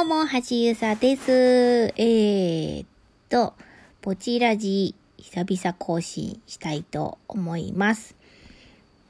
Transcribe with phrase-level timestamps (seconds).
[0.00, 1.30] どうも、橋ゆさです。
[1.30, 2.86] えーっ
[3.28, 3.52] と、
[4.00, 8.14] ポチラジ、久々更新したいと思います。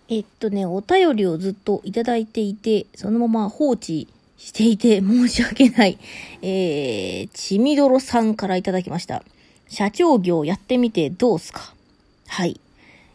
[0.08, 5.97] えっとね、お便りをずっといただいていて、そのまま放置していて申し訳ない。
[6.42, 9.22] えー、ちみどろさんからいただきました。
[9.69, 11.72] 社長業やってみてどうすか？
[12.26, 12.61] はい。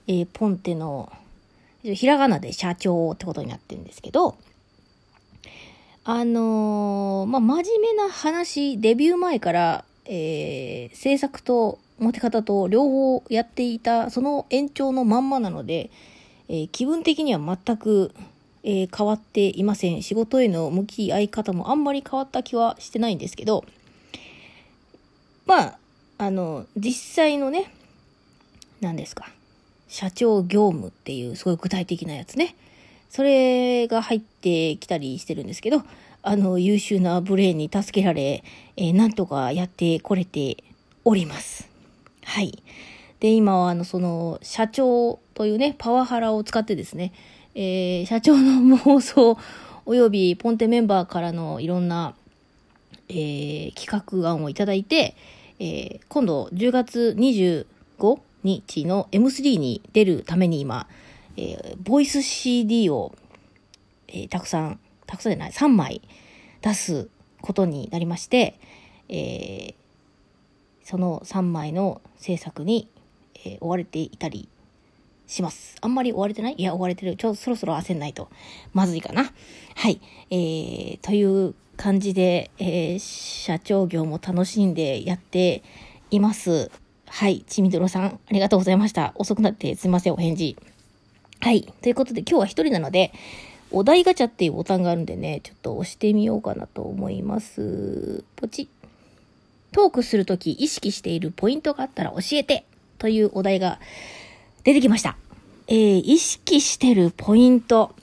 [0.07, 1.11] えー、ポンテの、
[1.83, 4.37] ひらがなで社長ってことになってるんですけど、
[6.07, 15.89] あのーまあ、真面目な話、デビュー前から、えー、制作と持て方と両方やっていた、その延長のまんまなので、
[16.47, 18.13] えー気分的には全く、
[18.63, 20.03] えー変わっていません。
[20.03, 23.65] 仕事への向き合い方もあんまり変わった気はしてないんですけど、
[25.47, 25.79] まあ、
[26.19, 27.73] あの、実際のね、
[28.79, 29.31] 何ですか、
[29.87, 32.55] 社長業務っていうすごい具体的なやつね。
[33.15, 35.83] それが入ってきたりしてるんですけど、
[36.21, 38.43] あの、優秀なブレーンに助けられ、
[38.75, 40.57] えーなんとかやってこれて
[41.05, 41.69] おります。
[42.25, 42.61] はい。
[43.21, 47.13] で、今は、あの、その、社長というね、パワハラを使ってですね、
[47.55, 49.37] えー社長の妄想
[49.85, 52.15] 及びポンテメンバーからのいろんな、
[53.07, 53.87] えー企
[54.23, 55.15] 画案をいただいて、
[55.59, 60.89] え今度10月25日の M3 に出るために今、
[61.37, 63.15] えーボイス CD を、
[64.07, 66.01] えーたくさん、たくさんじゃない、3枚
[66.61, 67.09] 出す
[67.41, 68.59] ことになりまして、
[69.09, 69.75] えー
[70.83, 72.87] その3枚の制作に、
[73.43, 74.49] えー追われていたり
[75.27, 75.75] します。
[75.81, 76.55] あんまり追われてない？
[76.57, 77.15] いや、追われてる。
[77.15, 78.29] ちょ、そろそろ焦んないと、
[78.73, 79.31] まずいかな。
[79.75, 79.99] はい。
[80.29, 85.63] えー、という感じで、えー、社長業も楽しんでやって
[86.11, 86.69] います。
[87.07, 87.43] はい。
[87.47, 89.13] ちみどろさん、ありがとうございました。
[89.15, 90.55] 遅くなってすいません、お返事。
[91.45, 91.61] はい。
[91.83, 93.13] ということで、今日は一人なので、
[93.69, 98.23] お題ガチャっていうボタンがあるんでね、ちょっと押してみようかなと思います。
[98.35, 98.67] ポチ。
[99.71, 102.65] トークするとき意識しているポイントがあったら教えて
[102.97, 103.79] というお題が
[104.63, 105.17] 出てきました。
[105.67, 107.93] えー、意識してるポイント。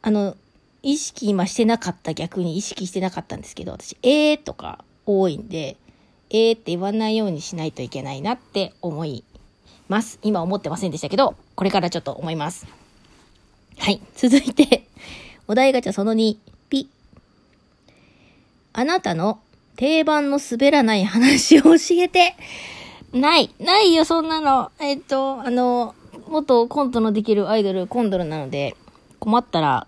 [0.00, 0.34] あの、
[0.82, 5.76] 意識今してなかった逆に意識してなかったんですけど、私、えーとか多いんで、
[6.30, 9.24] えーって言わないようにしないといけないなって思い
[9.90, 10.18] ます。
[10.22, 12.66] 今思ってませんでしたけど、これからちょっと思います。
[13.78, 14.00] はい。
[14.16, 14.86] 続いて、
[15.46, 16.36] お題ガチャその2、
[16.68, 16.88] ピ。
[18.72, 19.40] あなたの
[19.76, 22.34] 定番の滑らない話を教えて。
[23.12, 23.54] ない。
[23.60, 24.72] ないよ、そんなの。
[24.80, 25.94] えっと、あの、
[26.28, 28.76] 元コントのできるアイドル、コンドルなので、
[29.20, 29.86] 困ったら、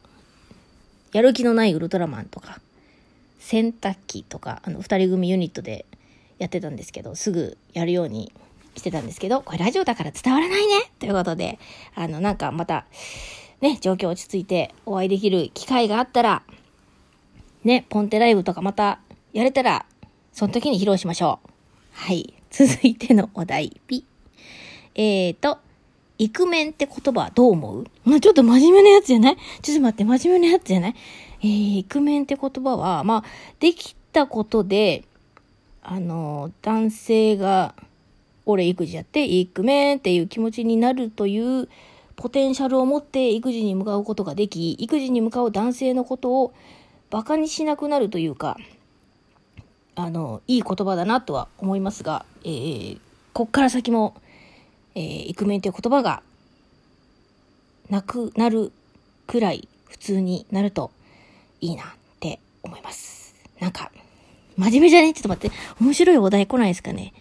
[1.13, 2.61] やる気のないウルトラマンとか、
[3.41, 5.87] 洗濯機とか、あの、二人組ユニットで
[6.39, 8.33] やってたんですけど、すぐやるように
[8.77, 11.59] してたんですけど、これラジオだから伝わらないねということで、
[11.95, 12.87] あの、なんかまた、
[13.61, 16.43] ね、状況落ち着いてお会いできる機会があったら、
[17.65, 19.01] ね、ポンテライブとかまた
[19.33, 19.87] やれたら、
[20.33, 21.51] その時に披露しましょう。
[21.93, 22.35] はい。
[22.51, 24.05] 続いてのお題、ピ。
[24.95, 25.59] えーと、
[26.19, 27.87] イクメンって言葉どう思う？
[28.05, 29.37] まあちょっと真面目なやつじゃない？
[29.63, 30.95] ちょっと待って、真面目なやつじゃない？
[31.41, 33.25] えー、イクメンって言葉は、まあ、
[33.61, 35.05] できたことで、
[35.83, 37.75] あの、男性が、
[38.47, 41.69] 俺育児やって、イクメンっていう気持ちになるという、
[42.15, 46.55] ポテンシャルを持って育児に向かうことができ、育児に向かう男性のことを
[47.11, 48.57] 馬鹿にしなくなるというか、
[49.97, 52.99] あの、いい言葉だなとは思いますが、えー、
[53.35, 54.15] こっから先も、
[54.95, 56.23] えー、イクメンという言葉が、
[57.91, 58.73] なくなる
[59.27, 60.91] くらい普通になると
[61.61, 61.87] いいなっ
[62.19, 63.35] て思います。
[63.61, 63.93] なんか、
[64.57, 65.13] 真面目じゃね？
[65.13, 65.57] ちょっと待って。
[65.81, 67.13] 面白いお題来ないですかね？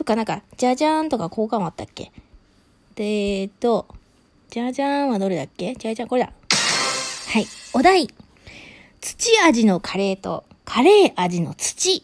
[0.00, 2.10] そっか、なんか、じゃじゃーんとか交換あったっけ？
[2.94, 3.04] で、
[3.40, 3.86] えーっと、
[4.48, 5.74] じゃじゃーんはどれだっけ？
[5.74, 6.32] じゃじゃーん、これだ。
[7.28, 7.46] はい。
[7.74, 8.08] お題。
[9.02, 12.02] 土味のカレーとカレー味の土。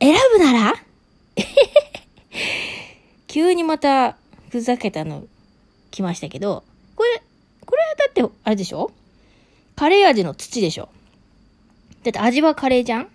[0.00, 0.74] 選ぶなら？
[3.26, 4.16] 急にまた
[4.50, 5.24] ふざけたの
[5.90, 6.62] 来ましたけど、
[6.94, 7.24] これ、
[7.66, 8.92] これはだって、あれでしょ？
[9.74, 10.88] カレー味の土でしょ？
[12.04, 13.08] だって味はカレーじゃん？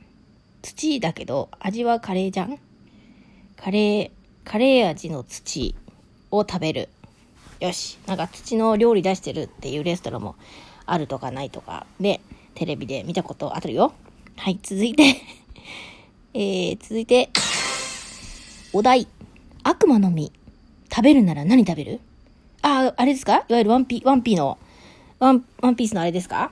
[0.63, 2.59] 土だけど、味はカレーじゃん？
[3.63, 4.11] カレー、
[4.43, 5.75] カレー味の土
[6.31, 6.89] を食べる。
[7.59, 7.99] よし。
[8.07, 10.35] なんか土の料理出してるっていうレストランも
[10.87, 12.21] あるとかないとかで、
[12.55, 13.93] テレビで見たことあるよ。
[14.37, 15.15] はい、続いて、
[16.33, 17.29] えー、続いて、
[18.73, 19.07] お題。
[19.63, 20.31] 悪魔の実。
[20.89, 21.99] 食べるなら何食べる？
[22.63, 23.45] あ、あれですか？
[23.47, 24.57] いわゆるワンピ、ワンピーの、
[25.19, 26.51] ワン、ワンピースのあれですか？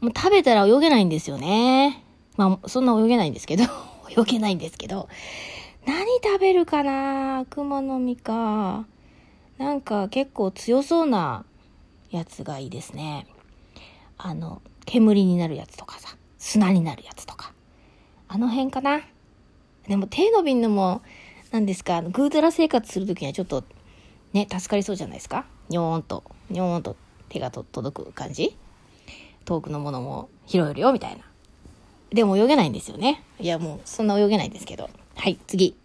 [0.00, 2.02] もう食べたら泳げないんですよね。
[2.36, 3.64] まあ、そんな泳げないんですけど、
[4.18, 5.08] 泳げないんですけど、
[5.86, 7.40] 何食べるかな？
[7.40, 8.86] 悪魔の実か。
[9.58, 11.44] なんか結構強そうな
[12.10, 13.26] やつがいいですね。
[14.16, 16.16] あの、煙になるやつとかさ。
[16.38, 17.52] 砂になるやつとか。
[18.28, 19.00] あの辺かな？
[19.88, 21.02] でも手伸びんのも、
[21.50, 23.64] 何ですか、グータラ生活するときにはちょっと、
[24.32, 25.46] ね、助かりそうじゃないですか？
[25.68, 26.96] にょーんと、にょーんと
[27.28, 28.56] 手が届く感じ？
[29.44, 31.24] 遠くのものも拾えるよ、みたいな。
[32.10, 33.22] でも泳げないんですよね。
[33.40, 34.88] いや、もうそんな泳げないんですけど。
[35.22, 35.76] はい、次。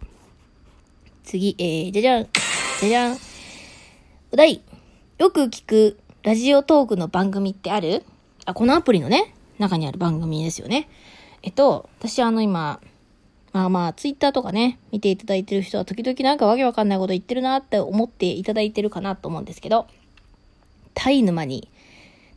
[1.22, 2.24] 次、えー、じゃじゃん。
[2.80, 3.18] じゃじゃん。
[4.32, 4.62] お題。
[5.18, 8.02] よく聞くラジオトークの番組ってある？
[8.46, 10.88] あ、このアプリのね、中にある番組ですよね。
[11.42, 12.80] えっと、私あの今、
[13.52, 19.86] まあまあ、ツイッターとかね、見ていただいてる人は時々なんかわけわかんないこと言ってるなって思っていただいてるかなと思うんですけど、
[20.94, 21.68] タイ沼に、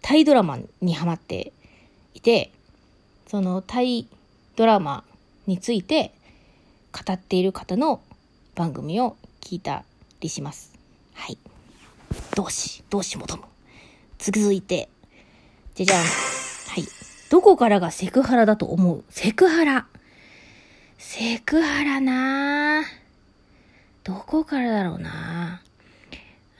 [0.01, 1.53] タイドラマにハマって
[2.13, 2.51] いて、
[3.25, 4.05] そのタイ
[4.57, 5.05] ドラマ
[5.47, 6.11] について
[6.91, 8.01] 語っている方の
[8.55, 9.83] 番組を聞いた
[10.21, 10.73] りします。
[11.13, 11.37] はい。
[12.35, 13.43] 同志、同志求む。
[14.17, 14.89] 続いて、
[15.75, 15.99] じゃじゃん。
[15.99, 16.05] は
[16.77, 16.83] い。
[17.29, 19.03] どこからがセクハラだと思う？
[19.09, 19.87] セクハラ。
[20.97, 22.83] セクハラな
[24.03, 25.61] どこからだろうな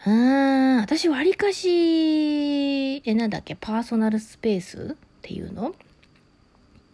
[0.06, 5.76] うーん、私割かし、え、なんだっけ、パーソナルスペースっていうの？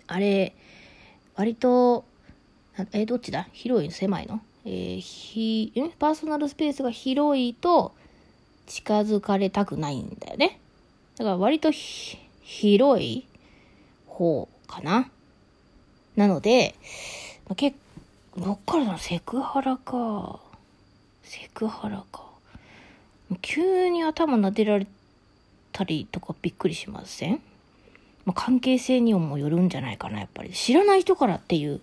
[0.07, 0.55] あれ、
[1.35, 2.05] 割と、
[2.93, 3.47] え、どっちだ？
[3.53, 3.87] 広い？
[3.87, 4.41] の狭いの？
[4.65, 5.89] えー、ひ、え？
[5.89, 7.93] パーソナルスペースが広いと
[8.65, 10.59] 近づかれたくないんだよね。
[11.17, 13.25] だから割と広い
[14.07, 15.09] 方かな。
[16.15, 16.75] なので、
[17.47, 17.77] まあ、結
[18.37, 20.39] どっからだセクハラか。
[21.23, 22.25] セクハラか。
[23.41, 24.87] 急に頭撫でられ
[25.71, 27.41] たりとかびっくりしません、
[28.25, 30.51] まあ、関係性にもよるんじゃないかな、やっぱり。
[30.51, 31.81] 知らない人からっていう、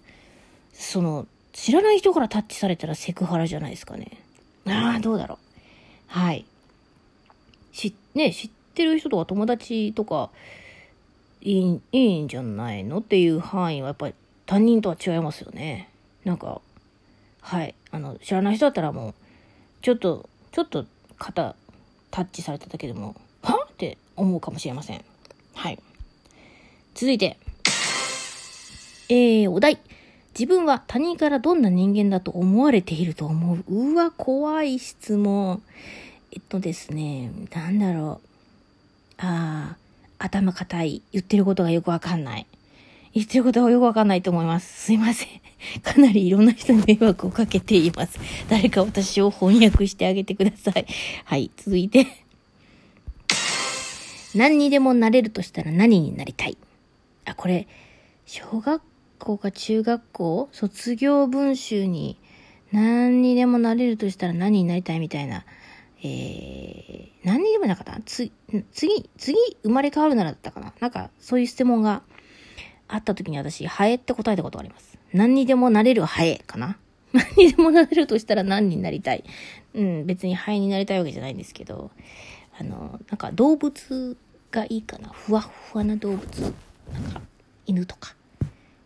[0.73, 4.19] その、知らない人からタッチされたらセクハラじゃないですかね。
[4.67, 5.39] ああ、どうだろう。
[6.07, 6.45] はい。
[7.73, 10.31] し、ね、知ってる人とか友達とか、
[11.41, 14.15] いい、いいんじゃないのっていう範囲はやっぱり
[14.47, 15.91] 他人とは違いますよね。
[16.25, 16.61] なんか、
[17.41, 17.75] はい。
[17.91, 19.15] あの、知らない人だったらもう、
[19.83, 20.87] ちょっと、ちょっと
[21.19, 21.57] 肩
[22.11, 25.05] タッチされただけでも、はって思うかもしれません。
[25.55, 25.79] はい。
[26.95, 27.39] 続いて、
[29.09, 29.79] えー、お題。
[30.39, 33.93] 自分は他人からどんな人間だと思われていると思う？
[33.93, 35.63] うわ、怖い質問。
[36.33, 38.29] えっとですね、なんだろう。
[39.19, 39.77] あ
[40.19, 41.03] あ、頭固い。
[41.13, 42.47] 言ってることがよくわかんない。
[43.15, 44.85] 言ってることがよくわかんないと思います。
[44.85, 45.29] すいません。
[45.85, 48.19] かなりいろんな人に迷惑をかけています。
[48.49, 50.87] 誰か私を翻訳してあげてください。
[51.27, 52.07] はい、続いて。
[54.35, 56.57] 何にでもなれるとしたら何になりたい？
[57.27, 57.69] あ、これ、
[58.25, 58.83] 小学
[59.23, 62.19] 校か中学校卒業文集に
[62.73, 65.45] 何にでもなれるとしたら何になりたいみたいな。
[66.05, 68.33] えー、何にでもなかった、次、
[68.73, 69.09] 次
[69.63, 70.73] 生まれ変わるならだったかな？
[70.81, 72.03] なんか、そういう質問が
[72.89, 74.99] あった時に私、ハエって答えたことがあります。
[75.13, 76.77] 何にでもなれるハエかな？
[77.15, 79.23] 何にでもなれるとしたら何になりたい？
[79.75, 81.93] うん、別にハエになりたいわけじゃないんですけど、
[82.59, 84.17] あの、なんか動物
[84.51, 85.09] がいいかな？
[85.11, 86.55] ふわふわな動物？
[86.93, 87.23] なんか、
[87.67, 88.17] 犬とか、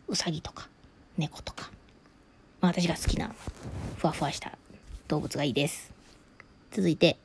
[0.09, 0.69] うさぎとか、
[1.19, 1.71] 猫とか。
[2.61, 3.35] まあ私が好きな、
[3.97, 4.57] ふわふわした
[5.09, 5.91] 動物がいいです。
[6.73, 7.17] 続いて。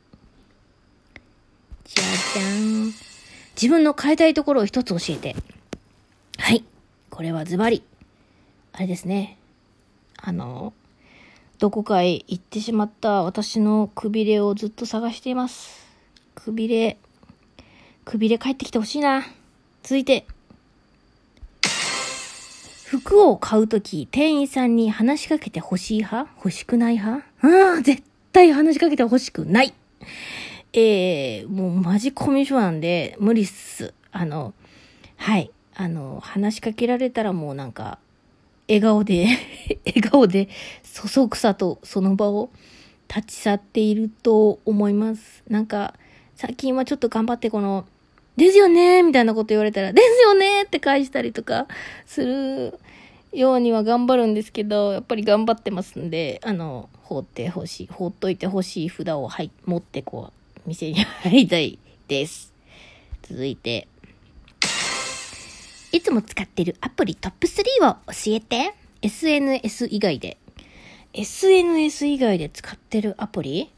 [1.85, 2.93] じゃじゃん。
[3.55, 5.35] 自分の変えたいところを一つ教えて。
[6.37, 6.63] はい。
[7.09, 7.83] これはズバリ。
[8.73, 9.37] あれですね。
[10.17, 10.73] あの、
[11.59, 15.85] どこかへ行ってしまった私のくびれをずっと探しています。
[16.33, 16.97] くびれ、
[18.05, 19.23] くびれ帰ってきてほしいな。
[19.83, 20.25] 続いて。
[22.91, 26.29] 服を買うとき、店員さんに話しかけて欲しい派？
[26.35, 27.25] 欲しくない派？
[27.41, 29.73] ああ、絶対話しかけてほしくない。
[30.73, 33.93] えー、もうマジコミュ障なんで無理っす。
[34.11, 34.53] あの、
[35.15, 35.51] はい。
[35.73, 37.97] あの、話しかけられたらもうなんか、
[38.67, 39.25] 笑顔で
[39.87, 40.49] 笑顔で、
[40.83, 42.49] そそくさとその場を
[43.07, 45.45] 立ち去っていると思います。
[45.47, 45.93] なんか、
[46.35, 47.85] 最近はちょっと頑張ってこの、
[48.37, 51.67] ですよねみたいなこと言われたら、ですよねって返したりとか
[52.05, 52.79] する
[53.33, 62.53] ようには頑張るんですけど、やっぱり頑張ってますんで、あの、放ってほしい、放っといてほしい札を、はい、持ってこう、店に入りたいです。
[63.23, 63.87] 続いて、
[65.91, 68.73] いつも使ってるアプリトップ3を教えて。
[69.01, 70.37] SNS 以外で。
[71.13, 73.71] SNS 以外で使ってるアプリ？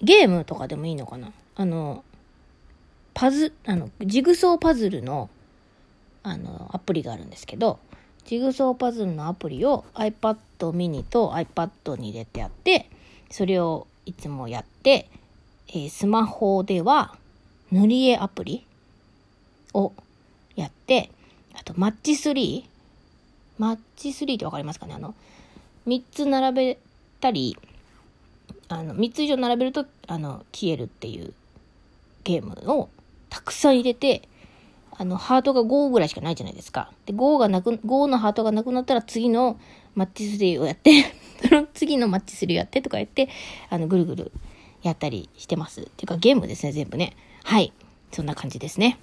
[0.00, 1.32] ゲームとかでもいいのかな？
[1.56, 2.04] あの、
[3.14, 5.28] パズ、あの、ジグソーパズルの、
[6.22, 7.78] あの、アプリがあるんですけど、
[8.24, 10.36] ジグソーパズルのアプリを iPad
[10.70, 12.88] mini と iPad に入れてやって、
[13.30, 15.08] それをいつもやって、
[15.68, 17.16] えー、スマホでは
[17.70, 18.66] 塗り絵アプリ
[19.74, 19.92] を
[20.54, 21.10] やって、
[21.54, 22.64] あとマッチ3。
[23.58, 24.94] マッチ3ってわかりますかね？
[24.94, 25.14] あの、
[25.86, 26.78] 3つ並べ
[27.20, 27.56] たり、
[28.68, 31.34] あの、3つ以上並べると、あの、消えるっていう
[32.24, 32.88] ゲームを
[33.32, 34.28] たくさん入れて、
[34.90, 36.92] あの、ハートが5ぐらいしかないじゃないですか。
[37.06, 39.58] で、5がなく、5のハートがなくなったら次の
[39.94, 41.14] マッチ3をやって
[41.48, 43.30] その 次のマッチ3をやってとか言って、
[43.70, 44.32] あの、ぐるぐる
[44.82, 45.80] やったりしてます。
[45.80, 47.16] っていうかゲームですね、全部ね。
[47.42, 47.72] はい。
[48.12, 48.98] そんな感じですね。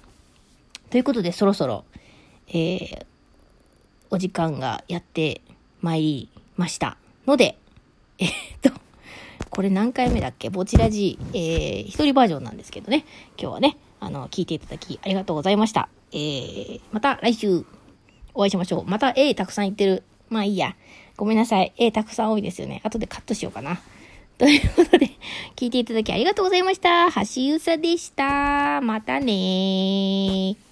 [0.90, 1.84] ということで、そろそろ、
[2.46, 3.06] えー、
[4.10, 5.40] お時間がやって
[5.80, 6.96] まいりました
[7.26, 7.58] ので、
[8.20, 8.32] えー、っ
[8.62, 8.70] と、
[9.50, 10.50] これ何回目だっけ？
[10.50, 13.04] ぼちらじ、えー、一人バージョンなんですけどね。
[13.36, 15.88] 今日はね、あの、聞いていただきありがとうございました。
[16.12, 17.64] えー、また来週
[18.34, 18.84] お会いしましょう。
[18.86, 20.02] また A たくさん言ってる。
[20.28, 20.74] まあいいや。
[21.16, 21.72] ごめんなさい。
[21.76, 22.80] A たくさん多いですよね。
[22.82, 23.80] 後でカットしようかな。
[24.38, 25.10] ということで、
[25.54, 27.08] 聞いていただきありがとうございました。
[27.12, 28.80] 橋うさでした。
[28.80, 30.69] またねー。